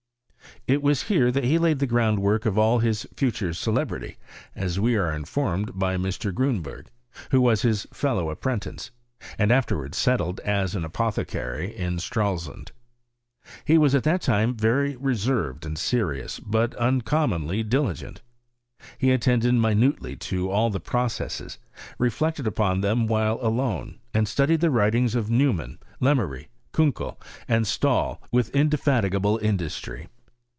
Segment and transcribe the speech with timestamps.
[0.67, 4.17] It was here that he laid the groundwork of alt his future celebrity,
[4.55, 6.31] aa we are informed by Mf.
[6.33, 6.85] Gmnberg,
[7.31, 8.91] who was his fellow apprentice,
[9.39, 12.73] suid af terwards settled aa an apothecary in Stralsund.
[13.65, 18.21] H» ■was at that time very reserved and serious, but un commonly diligent.
[18.99, 21.57] He attended minutely to all the processes,
[21.97, 27.65] reflected upon them while alone, and studied the writings of Neumann, Lemery, Ku* kel, and
[27.65, 30.07] Stahl, witli indefatigable industry.